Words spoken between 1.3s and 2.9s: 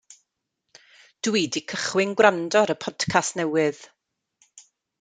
i 'di cychwyn gwrando ar y